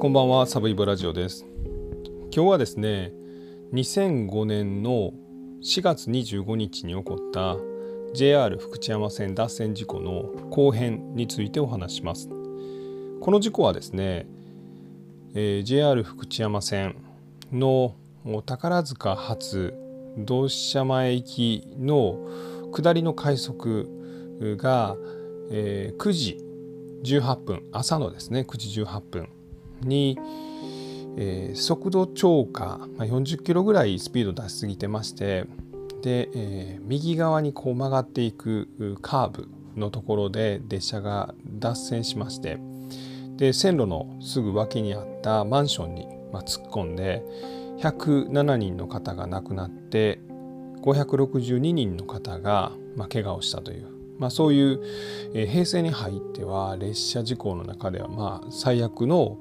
[0.00, 1.44] こんばんはサブイボラジオです。
[2.34, 3.12] 今日はですね
[3.74, 5.12] 2005年の
[5.62, 7.58] 4月25日に起こった
[8.14, 12.30] JR 福知山線脱線事故の後編についてお話します。
[12.30, 14.26] この事故はですね、
[15.34, 16.96] えー、JR 福知山線
[17.52, 17.94] の
[18.46, 19.74] 宝塚発
[20.16, 22.26] 同志社前行きの
[22.72, 24.96] 下りの快速が、
[25.50, 26.38] えー、9時
[27.04, 29.28] 18分朝のですね9時18分
[29.82, 30.18] に、
[31.16, 35.46] えー、速度超過、まあ、40キロぐらいスピード出しすぎてまして
[36.02, 42.58] で、えー、右側にこう曲がっていくカーブのところで列車が脱線しまして
[43.36, 47.22] で線路のすぐ脇にあったマンションに、まあ、突っ込んで
[47.80, 50.20] 107人の方が亡くなって
[50.82, 54.80] 562人の方が、まあ、怪我をしたというまあ、そういう、
[55.34, 59.38] えー、平成に入っては列車事故の中ではまあ最悪の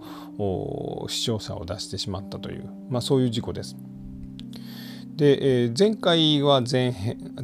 [1.10, 3.76] 死傷者を出してしまったという、まあ、そういう事故です。
[5.18, 6.96] で、えー、前回は前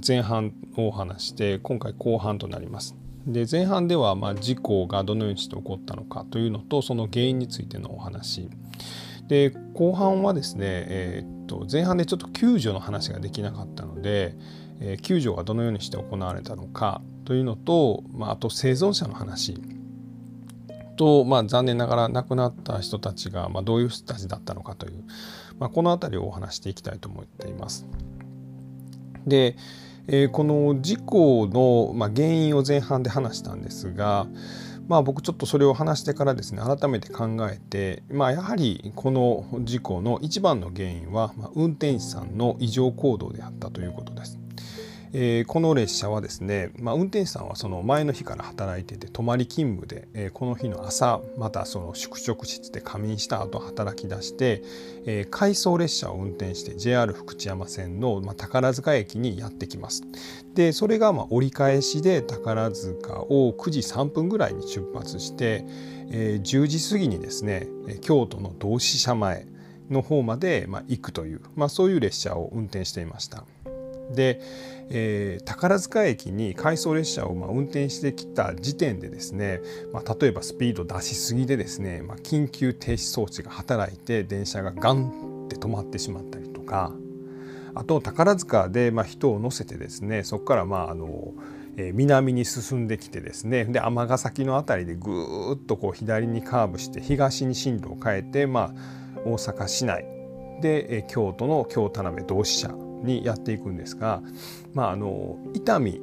[0.08, 2.96] 前半をお話して今回後半となります。
[3.28, 8.50] で前半ではま事故がどのようにして起こったのかというのとその原因についてのお話
[9.28, 14.36] で後半はですね、えー、っと前半でちょっと救助の話ができなかったので、
[14.80, 19.60] え、救助がどのようにして行われたのかというのと、まあ、あと生存者の話
[20.96, 25.04] と、まあ、残念ながら亡くなった人たちが、まあ、どういう人たちだったのかという、
[25.60, 27.86] まあ、この辺りをお話していきたいと思っています。
[29.26, 29.56] で、
[30.08, 34.28] えー、この事故の、まあ、原因を前半で話したんですが、
[34.88, 44.45] まあ、僕ちょっとそれを話してからですね改めて考えて、まあ、やはりこの事故の一番の原因は、まあ、運転手さんの異常行動であったということです。
[45.18, 54.62] えー、この列車はですね、まあ、運転手さんはその前の日から働いてて泊まり勤務で、えー、この日の朝またその宿直室で仮眠した後働き出して、
[55.06, 60.04] えー、回送列車を運転して JR 福知山線の、まあ、宝塚駅にやってきます。
[60.54, 65.64] でそれがまあ折り返しで宝塚を9時3分ぐらいに出発して、
[66.12, 67.70] えー、10時過ぎにですね
[68.02, 69.48] 京都の同志社前
[69.90, 73.46] の方まで、まあ、行くという、まあ、そういう列車を運転していました。
[74.14, 74.42] で、
[74.90, 86.92] えー、宝塚駅に回送列車をまあ運転してきた時点でですね、まあ、例えばスピード出しすぎでですね、まあ、緊急停止装置が働いて電車がガンって止まってしまったりとか
[87.74, 91.34] あと宝塚でまあ人を乗せてですねそこからまああの
[91.78, 98.74] 南に進んできてですねで尼崎の辺りでぐーっとこう左にカーブして東に進路を変えて、ま
[99.16, 100.06] あ、大阪市内
[100.62, 102.70] で京都の京田辺同志社
[103.04, 104.22] にやっていくんですが、
[104.76, 106.00] まあ、あの伊丹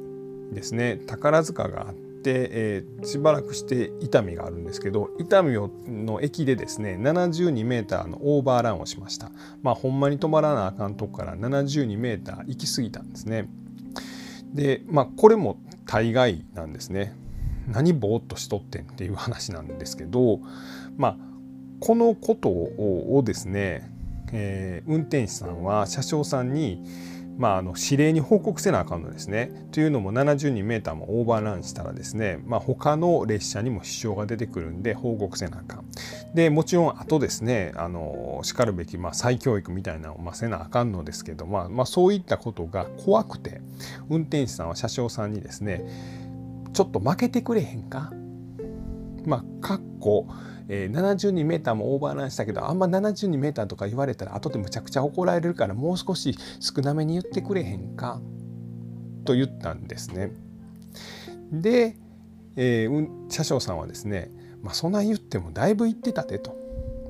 [0.51, 5.53] ですね宝塚があって、えー、しばらくして伊丹があるんですけど伊丹
[5.87, 9.31] の駅でですね 72m のオーバーランをしました。
[9.61, 13.47] まあ、ほんまに止まらなあかんとこから 72m 行き過ぎたんですね。
[14.53, 17.15] で、まあ、これも大概なんですね。
[17.67, 20.39] 何ぼーっとしとってんっていう話なんですけど、
[20.97, 21.17] まあ、
[21.79, 23.93] このことをですね
[24.33, 26.81] えー、運転手さんは車掌さんに、
[27.37, 29.67] まあ、あの指令に報告せなあかんのですね。
[29.71, 35.85] というのも 72m もオーバーランしたらですね、まあ、他の列車にも支障が出てくるんで報告せなあかん。
[36.35, 43.61] でもちろんあとですねあのしかるべき、まあ、再教育みたいなのを、ま、せなあかんのですけど、まあまあ、そういったことが怖くて
[44.09, 45.83] 運転手さんは車掌さんにですね
[46.73, 48.11] ちょっと負けてくれへんか？
[49.25, 50.27] まあ、かっこ
[50.67, 58.21] えー、72m もオーバーランしたけどあんま 72m とか言われたら後でむちゃくちゃ怒られるからもう少し少なめに言ってくれへんか
[59.25, 60.31] と言ったんですね。
[61.51, 61.97] で、
[62.55, 64.31] えー、車掌さんはですね、
[64.61, 66.55] まあ、そんな言ってもだいぶ言ってたでと、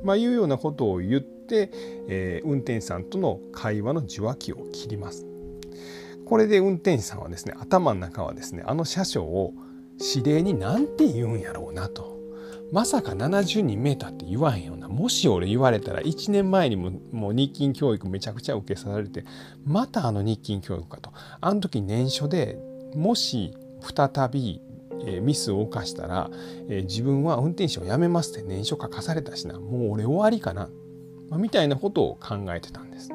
[0.04, 1.72] まあ、いうようなことを言って、
[2.08, 5.26] えー、運転手さんとの会話の受話器を切ります。
[6.26, 9.54] これで運転手さんはですね頭の中はですねあの車掌を
[10.16, 12.14] 指令に何て言うんやろうなと。
[12.72, 14.90] まさか72メーターって言わへんよな。
[14.90, 19.26] もし俺言われたら1年前にももう日勤教育めちゃくちゃ受けされて
[19.64, 21.14] またあの日勤教育かと。
[21.40, 22.58] あの時念書で
[22.96, 24.60] もし再び
[25.06, 26.30] えミスを犯したら、
[26.70, 29.60] え自分は運転手を辞めますって念書書かされたしな。
[29.60, 30.70] もう俺終わりかな、
[31.30, 33.10] まあ、みたいなことを考えてたんです。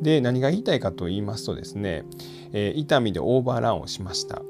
[0.00, 2.04] で何が言いたいかと言いますとですね、
[2.52, 4.42] えー、伊丹でオーバーランをしました。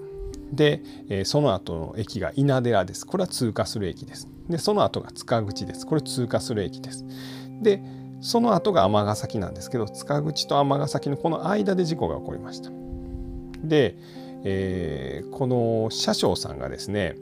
[0.53, 3.07] で、えその後の駅が稲寺です。
[3.07, 4.29] これは通過する駅です。
[4.49, 5.87] で、その後が塚口です。
[5.87, 7.05] これ通過する駅です。
[7.63, 7.83] で、
[8.21, 12.71] その後が尼崎なんですけど、塚口と尼崎のこの間で事故が起こりました。
[13.63, 13.97] で、
[14.45, 17.17] えー、この車掌さんがですね、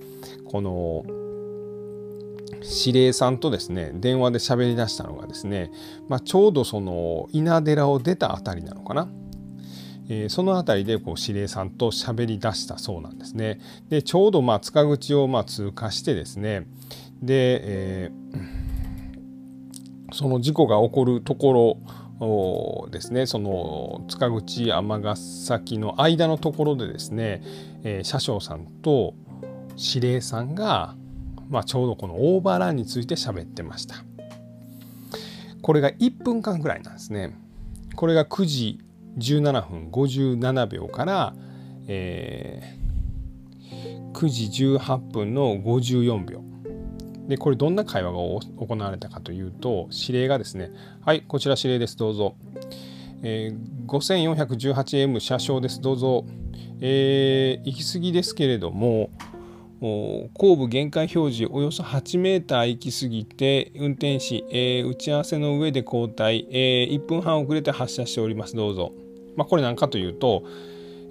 [0.45, 1.05] この
[2.63, 5.71] 司令さんとですね電話で喋り出したのがですね、
[6.09, 9.09] まあ、ちょうどその稲寺を出た辺りなのかな。
[10.09, 13.61] えー、その辺りでこう司令さんと喋り出したそうなんですね。
[13.89, 16.67] でちょうどまあ塚口をまあ通過してですね
[17.23, 21.81] で、えー、その事故が起こるとこ
[22.21, 27.43] ろですねその塚口尼崎の間のところでですね、
[27.83, 29.15] えー、車掌さんと
[29.77, 30.95] 司令さんが、
[31.49, 34.05] まあ、ちょうどこのオーバーランについて喋ってました。
[35.63, 37.35] これが1分間ぐらいなんですね。
[37.97, 38.81] これが9時
[39.19, 41.35] 17分57秒から、
[41.87, 46.45] えー、9時18分の54秒。
[47.29, 50.71] でこれどんな会話が行われたかというと指令がですね
[51.01, 52.37] はいこちら指令ですどうぞ、
[53.23, 56.27] えー、5418M 車掌ですどうぞ、
[56.81, 59.11] えー、行き過ぎですけれども
[59.81, 68.93] 後部限界表示およそ8メーター行き過ぎて運転士、えー、打ち合わせの上で交代、えー、1分半遅れて発車しておりますどうぞ。
[69.37, 70.45] まあ、これ何かというと、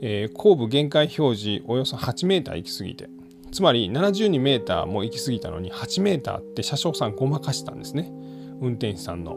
[0.02, 3.10] えー、後部限界表示およそ8メーター行き過ぎて。
[3.52, 8.12] つまり72メーターも行き過ぎたのに8メーターって車掌さんごまかしたんですね。
[8.60, 9.36] 運転手さんの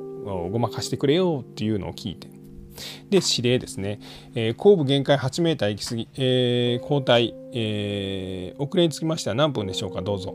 [0.51, 2.29] ごまかしてくれよっていうのを聞いて。
[3.11, 4.01] で指令ですね、
[4.35, 10.03] えー、後部限界8メーター行き過ぎ、えー、交代、えー、遅れにつきましては何分でしょうか？
[10.03, 10.35] どうぞ。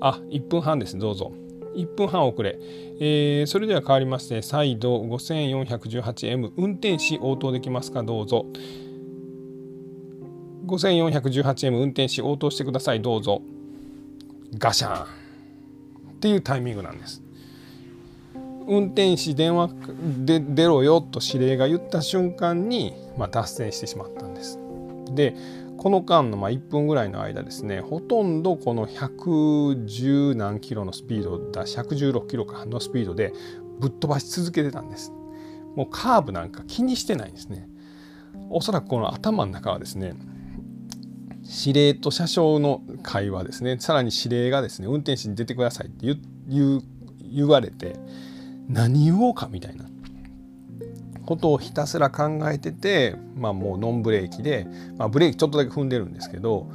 [0.00, 0.98] あ1分半です。
[0.98, 1.32] どうぞ。
[1.74, 2.58] 1分半遅れ、
[3.00, 8.02] えー、それでは変わりまして再度 5418M 運転士応答できますか？
[8.02, 8.46] どうぞ。
[10.66, 13.00] 5418M 運転士応答してください。
[13.00, 13.40] どうぞ。
[14.58, 15.04] ガシャン。
[15.04, 15.06] っ
[16.20, 17.22] ていうタイミングなんです。
[18.66, 19.70] 運転士電話
[20.26, 24.58] で出ろよと指令が言った瞬間に、まあ、脱線してしまったんです。
[25.14, 25.34] で
[25.78, 33.32] この間のま1分ぐらいの間ですねほとんどこの110何キロのスピードだ116キロかのスピードで
[33.78, 35.12] ぶっ飛ばし続けてたんです。
[35.76, 37.68] もうカーブなんか気にしてないんですね。
[38.50, 40.14] おそらくこの頭の中はですね
[41.64, 43.76] 指令と車掌の会話ですね。
[43.78, 46.06] さらに指令がですね運転手に出てくださいって
[46.48, 46.82] 言
[47.30, 47.96] 言われて
[48.68, 49.87] 何言おうかみたいな。
[51.28, 54.66] ことをひたすら考えてて、まあ、もうノンブレーキで、
[54.96, 56.70] まあ、ブレーキちょっとだけ踏んでるんですけど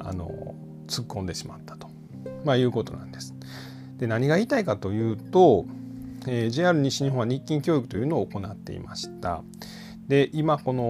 [0.00, 0.56] あの
[0.88, 1.86] 突っ込んでしまったと、
[2.44, 3.32] まあ、いうことなんです。
[3.98, 5.66] で何が言いたいかというと、
[6.26, 9.44] えー、JR 西日本は日勤教育というのを行っていました。
[10.08, 10.82] で今この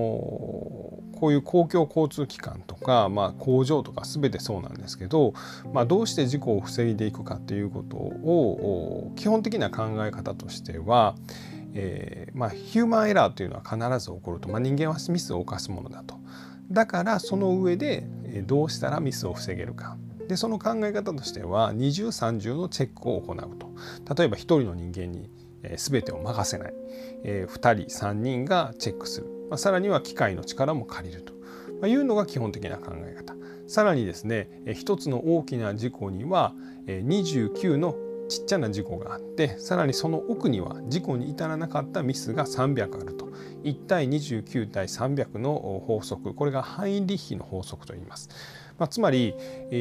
[1.21, 5.35] こういう公共交通機関とか、まあ、工場とか全てそうなんですけど、
[5.75, 11.15] まあ、どうして事故を防いでいくかということを基本的な考え方としては、
[11.75, 16.17] えー、まあ、ヒューマンエラーというのは必ず起こると、まあ、人間はミスを犯すものだと。
[16.71, 18.07] だからその上で
[18.47, 19.97] どうしたらミスを防げるか。
[20.29, 23.73] でその考え方としては二重三重のチェックを行うと。
[24.15, 25.31] 例えば一人の人間に
[25.77, 26.75] 全てを任せない、
[27.25, 31.33] えー、2人3人がチェックする、まあ、さらには機械の力も借りると、
[31.81, 33.35] ま、いうのが基本的な考え方
[33.69, 36.55] さらにですね一つの大きな事故には
[36.87, 37.95] 29の
[38.33, 43.27] ちっちゃな事故があってさらにその奥には事故に至らなかったミスが300あると
[43.63, 48.31] 1対29対300の法則これがハインリッヒの法則と言います。
[48.79, 49.35] まあ、つまり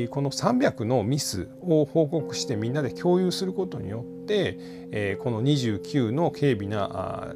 [0.09, 7.33] この300のミスを報告してみんなで共有することによってこの29の軽微な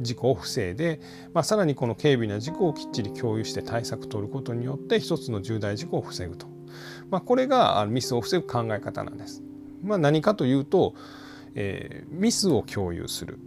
[0.00, 1.00] 事故を防いで、
[1.32, 6.46] まあ、さらにこの軽微な事故をきっちり共有して対策を取ることによって一つの重大事故を防ぐと、
[7.10, 9.42] まあ、これがミスを防ぐ考え方なんです。
[9.82, 10.94] まあ、何かというと、
[11.54, 13.38] えー、ミスを共有する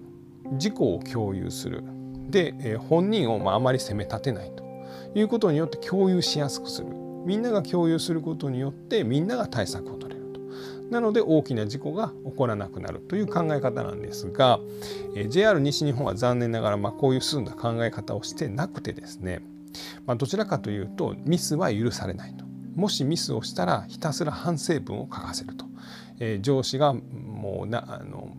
[0.57, 1.83] 事故を共有する。
[2.29, 4.63] で、えー、本人をまああまり責め立てないと。
[5.15, 6.87] いうことによって共有しやすくする。
[7.25, 10.41] みんなが共有することによってみんなが対策を取れると。
[10.91, 14.59] なので大きな事故が起こらなくなるという考え方なんですが、
[15.15, 19.41] えー、JR 西日本は残念ながらまあこういう進んだ考え方をしてなくてですね、
[20.05, 22.45] まあ、どちらかというとミスは許されないと。
[22.75, 25.65] もしミスをしたらひたすら反省文を書かせると。
[26.23, 28.29] えー、上司がもうなあの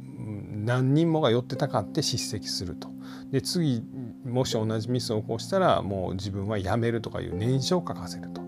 [0.64, 2.88] 何人もが寄ってたかって叱責すると。
[3.30, 3.82] で次
[4.24, 8.40] もし同じミスを起こしたらもう自分はやめるとかいう念書を書かせると、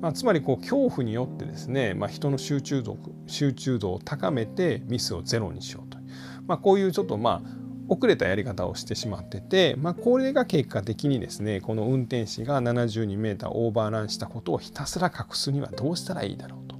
[0.00, 5.98] まあ、つまりこう恐怖によってですね、まあ、人の集中度集中度を高めてミスをゼロにしようと、
[6.46, 16.78] まあ、こういうちょっとまあ遅れたやり方をしてしまってて、まあ、これが結果的にですねこの運転士が 72m オーバーランしたことをひたすら隠すにはどうしたらいいだろうと。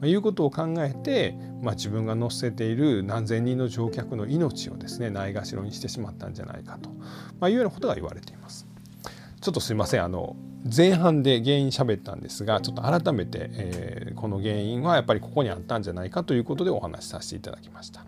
[0.00, 6.90] まいうことを考えて、まあ、自分が乗せている何千人の乗客の命をですねないがしろにしてしまったんじゃないかと、
[7.40, 8.66] まあ、いうようなことが言われています。
[9.40, 10.36] ちょっとすいませんあの
[10.74, 18.04] 前半で原因喋ったんですがちょっと改めて、えー、この原因はやっぱりここにあったんじゃないかということでお話しさせていただきました。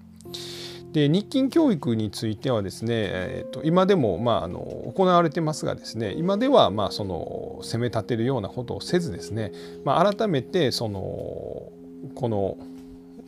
[0.93, 4.61] で日勤教育についてはですね、えーと、今でも、まあ、あの
[4.95, 9.53] 行われてますがですね今ではまあその責め立てるようなことをせずですね、
[9.85, 11.71] まあ、改めてその
[12.15, 12.57] この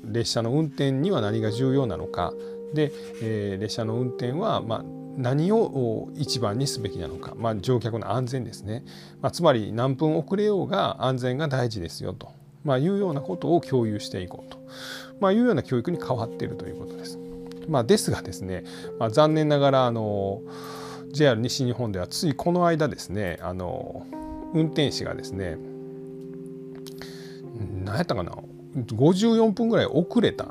[0.05, 2.33] 列車の運転には何が重要なのか。
[2.75, 4.85] で、えー、列車の運転は、まあ、
[5.17, 8.85] 何を一番にすべきなのか、まあ、乗客の安全ですね、
[9.21, 12.33] まあ、つまり何分遅れようが安全が大事ですよと、
[12.65, 14.59] まあ、いうようなことを共有していこうと、
[15.21, 17.19] まあ、いうような教育に変わっているということです。
[17.69, 18.65] まあ、ですがですね、
[18.99, 20.41] まあ、残念ながらあの
[21.13, 24.07] JR 西日本ではついこの間ですねあの
[24.55, 25.59] 運転士がですね
[27.85, 28.33] 何やったかな？
[28.77, 30.49] 54分ぐらい遅れた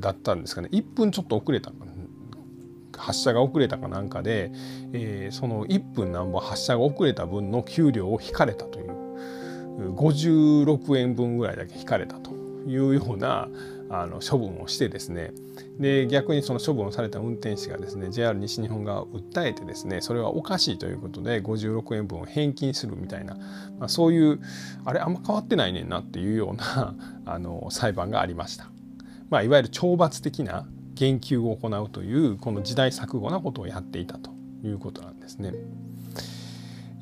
[0.00, 0.68] だったんですかね。
[0.72, 1.72] 1分ちょっと遅れた
[2.96, 4.52] 発射が遅れたかなんかで、
[4.92, 12.32] えー、その1分なんぼ発射が遅れた分の給料を引かれたという56円分ぐらいだけ引かれたと
[12.66, 13.48] いうような
[13.92, 15.32] あの処分をしてですね
[15.78, 23.34] で逆にその処分をされた運転士がですね JR 西日本が訴えてですねそれはおかしいということで56円分を返金するみたいな、
[23.78, 24.40] まあ、そういう
[24.84, 26.94] あれあんま変わってないねんなっていうような
[27.26, 28.70] あの裁判がありました。
[29.28, 34.30] まあ、いわゆる懲罰的な言及を行うというこの時代錯誤なことをやっていたと
[34.64, 35.54] いうことなんですね。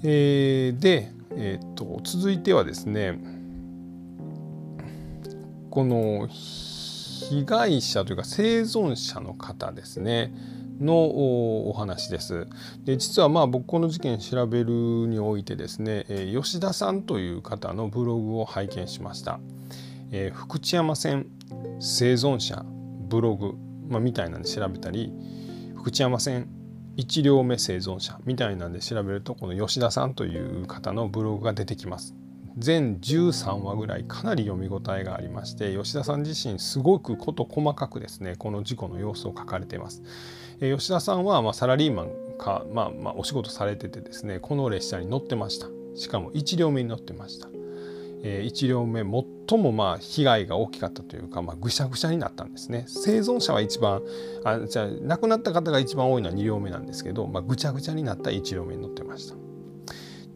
[0.03, 3.19] えー、で、えー、っと続いてはですね
[5.71, 6.29] この
[7.19, 10.33] 被害者というか生存者の方ですね
[10.81, 10.95] の
[11.69, 12.47] お話です。
[12.85, 14.71] で実はまあ僕この事件調べる
[15.09, 19.41] においてですね、え吉田さんという方のブログを拝見しました。
[20.13, 21.27] えー、福知山線
[21.81, 22.65] 生存者
[23.09, 23.55] ブログ、
[23.89, 25.13] まあ、みたいなんで調べたり
[25.77, 26.49] 福知山線
[26.97, 32.15] 1両目生存者みたいなんで調べるとこの吉田さんという方のブログが出てきます。
[32.59, 40.03] 全13話ぐらいかなり読み応えがありまして吉田さん自身すごく事細かくですねこの事故の様子を書かれています。
[40.61, 47.49] え吉田さんはまサラリーマンか、まあ、まあお仕事されててですねこの列車に乗ってましたしかも1両目に乗ってました。
[48.23, 49.03] え1両目
[49.49, 54.03] 最もまあ被害が大きかったというか、まあ、ぐしゃぐしゃになったんですね生存者は一番
[54.45, 59.48] あじゃあ亡くなった方が一番多いのは2両目なんですけど、まあ、ぐちゃぐちゃになった1両目に乗ってました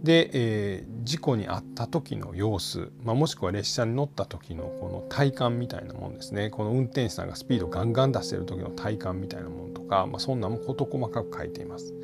[0.02, 11.94] で、えー、事故に遭った時の様子、まあ、もしくは列車に乗った時のこの体感みたいなもんですねこの運転手さんがスピードガンガン出してる時の体感みたいなもんとか、まあ、そんなも事細かく書いています。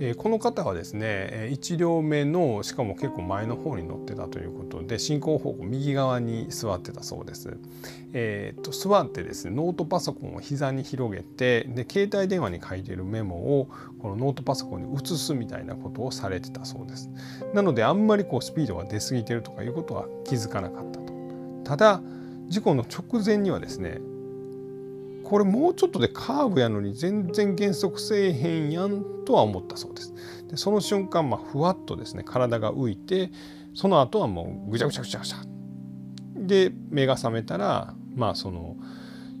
[0.00, 7.56] えこの方はですね1両目のしかも結構前の方に乗ってたということで進行方向右側に座ってたそうです。
[8.12, 13.68] えー、と座ってですねノートパソコンを膝に広げてで携帯電話に書いているメモを
[14.00, 17.10] このノートパソコンに移すみたいなことをされてたそうです。
[17.52, 21.12] なのであんまりこうスピードが出過ぎてるとかいうことは気づかなかったと。
[21.64, 22.02] ただ
[22.48, 24.00] 事故の直前にはですね
[25.24, 30.14] これもうちょっとでカーブやのに全然減速せえへんやんとは思ったそうです。
[30.48, 33.30] でその瞬間、まあ、ふわっとですね体が浮いて
[33.74, 35.38] その後はもうぐちゃぐちゃぐちゃぐちゃ
[36.36, 38.76] で目が覚めたらまあその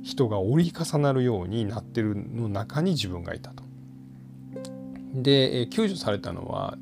[0.02, 3.62] 人が折り重なるようになってるの中に自分がいたと。
[5.14, 6.76] で救助されたのは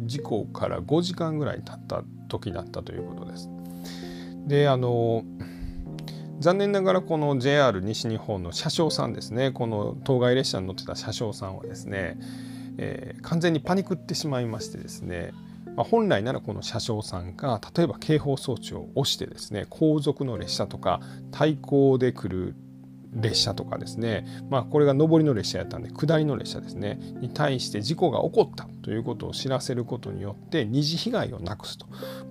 [0.00, 3.48] 事故から5時間ぐらい経った時だったということです。
[4.46, 5.24] であの
[6.40, 9.50] 残念ながらこの JR 西日本の車掌さんですね。
[9.50, 12.18] この当該列車に乗ってた車掌さんはですね、
[12.78, 15.32] えー、完全にパニクってしまいましてですね、
[15.76, 22.54] まあ、本来ならこの車掌さんが例えば警報装置を押してですね後続の列車とか対向で来る
[23.12, 31.86] 列車とかですね、まあ、これが上りの列車やったんで下りの列車ですねに対して事故が起こったということを知らせることによって二次被害をなくすと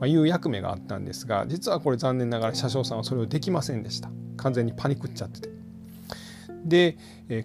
[0.06, 5.50] いう役目があったんですが実はこれ残念ながら車掌さんはそれをできませんでした完全にパニクっちゃってて。
[6.66, 6.98] で、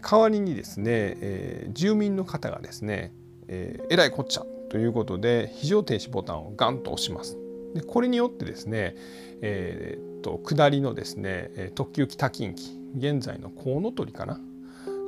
[0.03, 3.12] 代わりにですね、え、住民の方がですね、
[3.47, 7.38] え、えらいこっちゃということで非常停止ボタンをガンと押します。
[7.75, 8.95] でこれによってですね、
[9.41, 14.40] えー、っと下りのですね特急北近畿現在のコウノトリかな？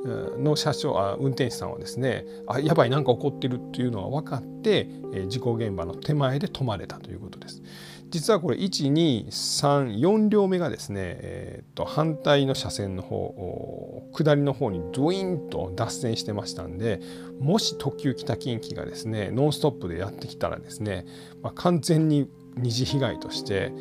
[0.05, 7.61] の車掌あ運転手さんはですねあやばい何か起こってるっていうのが分かって、え事故現場の手前で止まれたということです。
[8.09, 17.01] 実はこれ1234両目がですね、えー、と反対の車線の方下りの方にドゥインと脱線してましたんで
[17.39, 21.05] もし特急北近畿がですねノンストップでやってきたらですね、
[21.41, 23.71] まあ、完全に二次被害として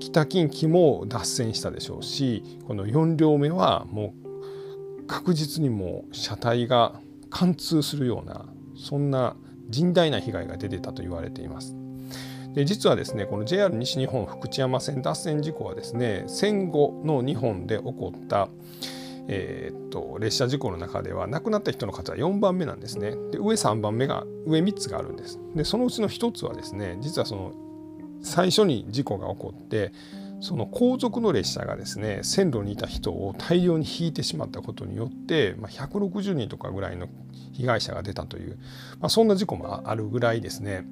[0.00, 4.14] 北近畿も脱線したでしょうしこの4両目はも
[4.98, 7.00] う確実にもう車体が
[7.30, 9.36] 貫通するようなそんな
[9.70, 11.74] 甚大な被害が出てたと言われています。
[12.54, 18.48] で実はですねこの JR 西日本福知山線脱線事故はですね戦後の日本で起こった
[19.28, 23.10] えー、っと列車事故の中では亡くなった人の数は4番目なんですね。
[23.30, 25.38] で上3番目が上3つがあるんです。
[25.54, 27.52] でそのうちの1つはですね実はその
[28.26, 29.92] 最初に事故が起こって
[30.40, 37.08] その後続の列車がですね線路にいた人を大量に引いてしまったことによって、まあ、160人とかぐらいの
[37.52, 38.58] 被害者が出たという、
[39.00, 40.84] まあ、そんな事故もあるぐらいですね。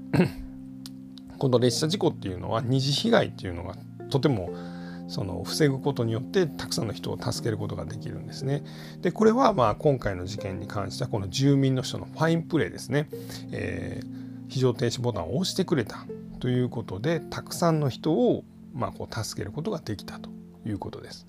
[1.39, 3.75] この列車事故っていうのは二次被害っていうのが
[4.09, 4.55] とても
[5.09, 8.63] その防ぐことによってたくさんの人を助けることができるんですね。
[9.03, 13.09] でこれはまあ今回の事件に関してはこの住民の人のファインプレーですね、
[13.51, 14.09] えー、
[14.49, 16.07] 非常停止ボタンを押してくれた。
[16.41, 20.31] ということでたくさんの人をまあこう助けることができたと
[20.67, 21.27] いうことです。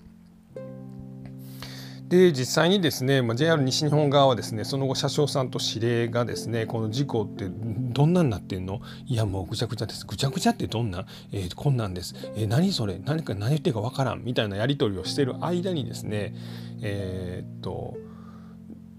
[2.08, 8.80] で実際にですね、まあ、JR 西日本側はですねその後車掌さんと司令がですねこの事故ってどんなになってんの？
[9.06, 10.06] いやもうぐちゃぐちゃです。
[10.06, 13.00] ぐちゃぐちゃってどんな、えー、こんなんです、えー、何それ？
[13.04, 14.22] 何か何言ってるかわからん。
[14.22, 16.34] みたいなやり取りをしてる間にですね
[16.80, 17.96] えー、っと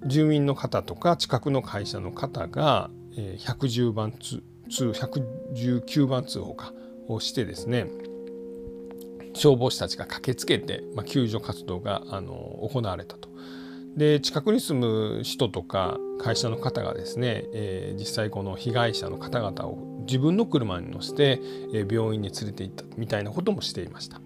[0.06, 6.74] 住民の方とか近くの会社の方が、えー、110番通119番通報か
[7.08, 7.88] をしてですね
[9.34, 12.34] 消防士たちが駆けつけて、まあ、救助活動があの
[12.70, 13.30] 行われたと。
[13.96, 21.42] で近くに住む人とか会社の方がですね、えー、実際この被害者の方々を自分の車に乗せて、
[21.74, 24.22] え、病院に連れて行ったみたいなこともしていました。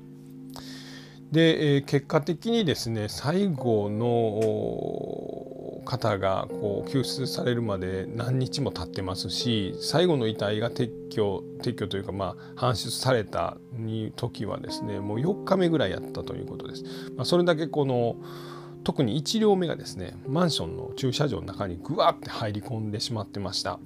[1.32, 13.58] で、え、結果的にですね最後の方がこう救出されるまで何日も経ってますし最後の遺体が撤去撤去というかまあ搬出された
[14.16, 16.84] 時はですねもう4日目ぐらいやったということです。
[17.16, 18.16] まあ、それだけこの
[18.84, 23.80] 特に1両目がですねマンションの駐車場の中にぐわって入り込んでしまってました。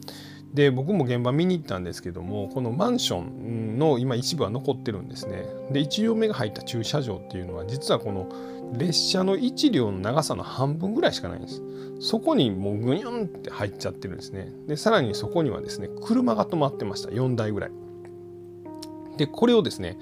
[0.55, 5.45] で僕も現場見に行ったんですけどもこのマンションの今一部は残ってるんですね。
[5.69, 8.29] で1両目が入った駐車場っていうのは実はこの
[8.77, 11.61] 列車の1両の長さの半分ぐらいしかないんです。
[11.99, 14.49] そこにもうぐにゅんって入っちゃってるんですね。
[14.67, 17.71] でさらにそこにはですね車が止まってました4台ぐらい。
[19.17, 19.97] でこれをですね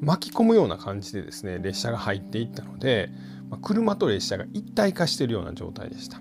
[0.00, 3.10] 巻き込むような感じでですね列車が入っていったので、
[3.50, 6.20] ま、車と列車が一体化してるような状態でした。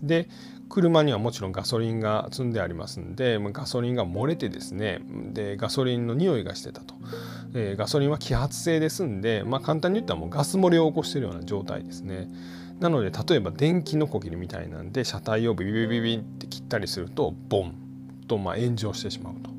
[0.00, 0.28] で
[0.68, 5.00] 車にはもちろんガソリンが積んでありますんでガソリンが漏れてですね
[5.32, 6.94] でガソリンの匂いがしてたと、
[7.54, 12.28] え、ガソリンは揮発性ですんで、まあ、簡単に言ったらもうガス漏れを起こしているような状態ですね。
[12.80, 17.74] なので例えば電気のこぎりみたいなんで車体をビビビビって切ったりするとボン
[18.26, 19.50] とま炎上してしまうと。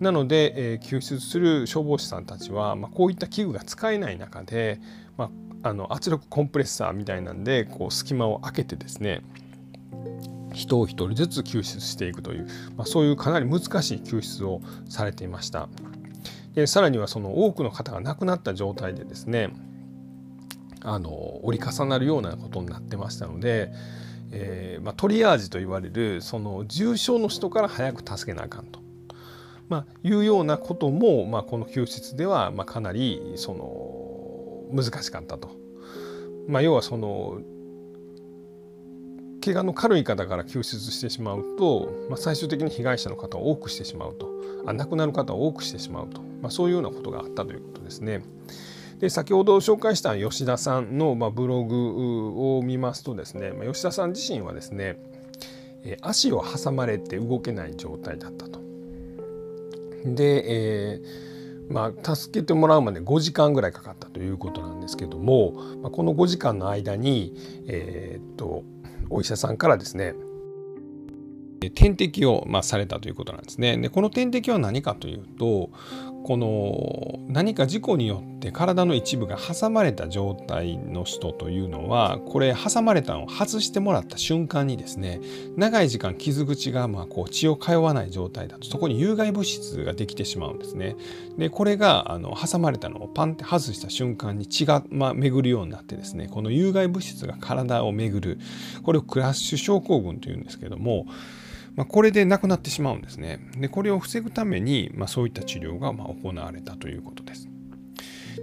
[0.00, 4.80] なので、えー、救出する消防士さんたちは、ま、こういった器具が使えない中で、
[5.16, 5.30] ま
[5.62, 9.22] あ、あの圧力コンプレッサーみたいなんでこう隙間を開けてですね
[10.54, 15.68] 人を一人ずつ救出していくという、まあ、そういうかなり難しい救出をされていました。
[16.54, 19.50] でさらにはその多くの方が亡くなった状態でですね
[20.80, 21.10] あの
[21.42, 23.72] 折り重なるようなことになってましたので、
[24.30, 28.80] えーまあ、トリアージと言われるその重症の人から早く助けなあかんと、
[29.68, 35.50] まあ、いうようなことも、まあ、この救出では、まあ、かなりその難しかったと。
[36.46, 37.40] まあ、要はその
[39.44, 44.30] 怪我の軽い方から救出してしまうと、まあ、最終的に被害者の方を多くしてしまうと
[44.64, 48.22] あ亡くなる方を多くしてしまうと、まあ、そういうようなことがあったということですね。
[49.00, 54.96] で先ほど紹介した吉田さんの、ま、ブログを見ますとですね、ま、吉田さん自身はですね
[56.00, 58.60] 足を挟まれて動けない状態だったと。
[60.06, 61.34] で、えー
[61.68, 65.52] まあ、助けてもらうまで5時間ぐらいかかったということなんですけども、
[65.82, 67.34] ま、この5時間の間に、
[67.66, 68.64] えー、っと
[69.10, 70.14] お医者さんからですね
[71.70, 73.76] 点滴を、まあ、されたということなんですね。
[73.76, 75.70] でこの点滴は何かというと
[76.24, 85.20] この何か事故によって体の一部が挟まれた状態の人というのはこれ挟まれたのを外してもらった瞬間にですね
[85.56, 90.96] 長い時間傷口がまあこう血を通わない状態だとそこに有害物質ができてしまうんですね。
[91.36, 98.40] でこれがあの挟まれたのをパンって外した瞬間に血が、まあ、巡るようになってですねこの有害物質が体を巡る
[98.82, 101.06] これをクラッシュ症候群というんですけども
[101.76, 103.40] まあ、これで亡くなってしまうんですね。
[103.58, 107.48] でこれを防ぐために、まあ、そういった治療がま行われたということです。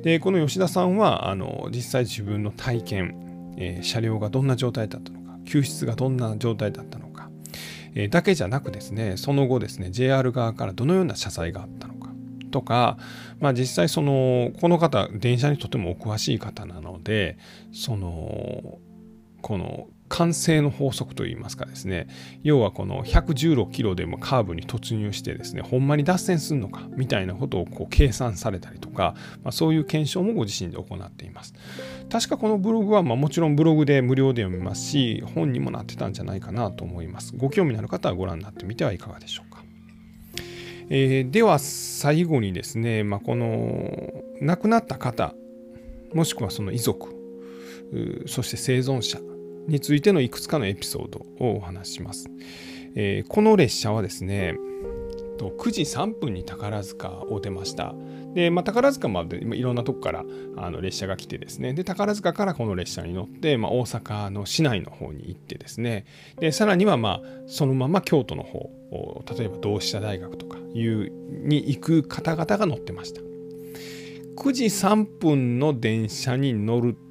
[0.04, 7.30] でこの吉田さんはあの実際自分の体験、えー、車両がどんな状態だったのか救出がどんな状態だったのか、
[7.94, 12.10] えー、だけじゃなくですねその後ですね JR 側からどのような謝罪があったのか
[12.52, 12.98] とか、
[13.39, 17.38] まあ、実際そのこの方電車にとてもお詳しい方なので
[17.72, 18.80] その
[19.41, 22.08] この慣性の法則といいますかですね。
[22.43, 31.54] 要はこの116キロでもカーブに突入してですねほんまに脱線するのかみたいなことをこう計算されたりとか、まあ、そういう検証もご自身で行っています。
[32.12, 37.34] 確かこのブログはまもちろんブログで無料で読めますし本にもなってたんじゃないかなと思います。
[37.38, 39.63] ご興味のある方はご覧になってみてはいかがでしょうか。
[40.89, 45.34] えー、では最後にですね、まあ、この亡くなった方
[46.13, 47.15] もしくはその遺族
[48.26, 49.17] そして生存者
[49.67, 52.30] についてのいくつかのエピソードをお話します。
[52.95, 54.56] えー、この列車はですね
[55.50, 57.95] 9時3分に宝塚を出ました。
[58.34, 60.24] で、まあ、宝塚までいろんなとこから
[60.56, 66.06] あの列車が来てですねで宝塚からこの列車に乗って、まあ、大阪の市内の方に行ってですね
[66.39, 68.69] でさらにはまあそのまま京都の方
[69.38, 73.21] 例えば同志社大学とかいうに行く方々が乗ってました。
[74.38, 77.11] 9時3分の電車に乗ると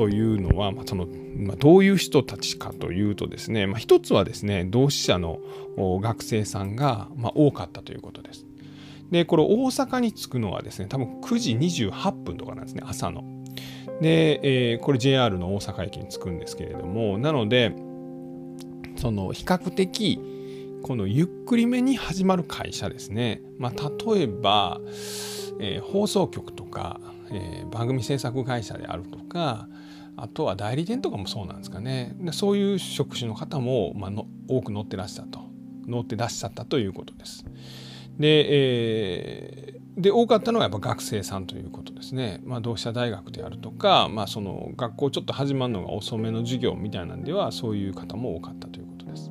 [0.00, 5.40] というのは、まあ、そのまあ、どういう人たちかというとですね、まあ、一つはですね同志社の
[5.76, 8.46] 学生さんが、ま、多かったということです。
[9.10, 11.52] でこれ大阪に着くのはですね多分9時
[11.90, 13.24] 28分とかなんですね朝の。
[14.00, 17.74] で、えー、これ JR の大阪駅に着くんですけれどもなので
[18.96, 20.18] その比較的
[20.82, 23.42] このゆっくりめに始まる会社ですね。
[23.58, 24.80] まあ、例えば、
[25.60, 29.68] えー、放送局とか、えー、番組制作会社であるとか
[30.20, 35.46] あとは代理店とかもそうなんですかねでそういう職種の方も、まあの、多く乗ってらっしゃったと
[35.86, 37.44] 乗ってらっしゃったということです。
[38.18, 42.40] で,、えー、で多かったのはやっぱ学生さんということですね。
[42.44, 49.30] まあ、同志社大学であるとか、まあ、その学校ちょっと始まるのが遅めの授業みたいなんではそういう方も多かったということです。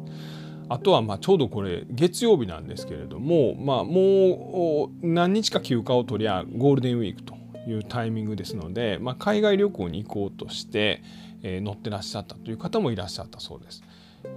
[0.70, 11.02] あとはまあちょうどこれ月曜日なんですけれども、まあ、もう何日か休暇を取りゃゴールデンウィークというタイミングですので、まあ、海外旅行に行こうとして、
[11.44, 13.84] えー、乗ってらっしゃったという方もいらっしゃったそうです。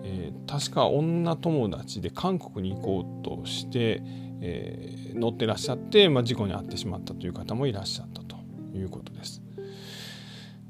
[0.05, 4.03] えー、確か女友達で韓国に行こうとして、
[4.41, 8.37] えー、乗ってらっしゃって、まあ、事故に遭ってしまったという方もいらっしゃったと
[8.75, 9.43] いうことです。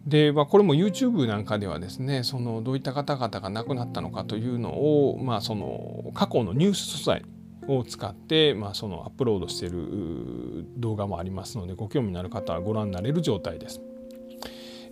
[0.07, 7.25] で、まあ、これも YouTube なんかではですねそのどういった方々が亡くなったのかというのを、まあ、その過去のニュース素材
[7.69, 13.81] を使って、まあ、そのアップロードしている動画もありますのでご興味のある方はご覧になれる状態です。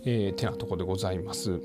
[0.03, 1.61] えー、てなとこでございます。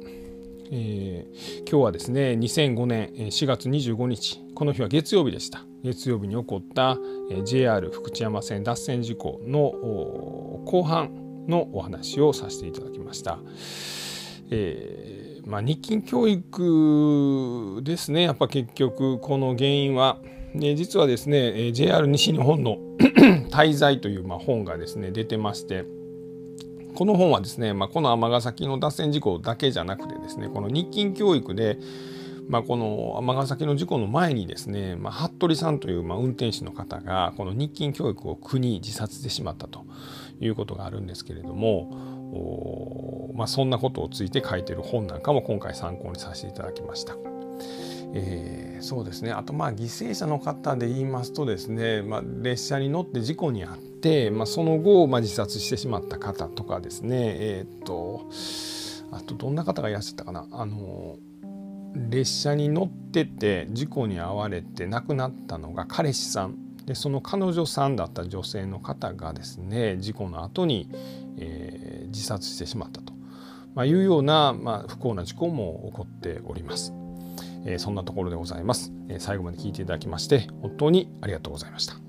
[0.70, 6.98] えー、今日はですね2005年4月25日この日は月曜日でした月曜日に起こった
[7.44, 9.70] JR 福知山線脱線事故の
[10.64, 13.38] 後半のお話をさせていただきました。
[14.50, 15.16] えー
[15.46, 20.18] まあ、日勤教育ですねやっぱ結局この原因は
[20.58, 22.78] で実はですね JR 西日本の
[23.50, 25.84] 滞在というま本がですね出てまして
[26.94, 31.78] この本はですね、まあ、この尼崎の脱線事故だけじゃなくてですねこの日勤教育で、
[32.48, 39.84] まあ、この尼崎の事故の前にですね、まあ、服部さんというま運転手の方がこの日勤教育を苦に自殺してしまったと
[40.40, 42.16] いうことがあるんですけれども
[43.34, 47.14] ま、そんなことをついて書いてる本なんかも今回参考にさせていただきました。
[48.18, 49.32] えー、そうですね。
[49.32, 57.36] あとまあ犠牲者の方で言いますとですね、まあ、列車に乗って事故に遭って、まあ、その後、まあ、自殺してしまった方とかですね。
[57.38, 58.30] えー、っと
[59.12, 60.46] あとどんな方がいらっしゃったかな。
[60.50, 61.16] あの
[62.10, 66.58] 列車に乗ってて事故に遭われて亡くなったのが彼氏さん。
[66.86, 70.88] でその彼女さんだった女性の方がですね事故の後に、
[71.36, 73.12] えー、自殺してしまったと、
[73.74, 76.94] まあ、いうような、まあ、不幸な事故も起こっております。
[77.66, 82.05] えそんなところでございます、え最後まで聞いていただきまして本当にありがとうございました。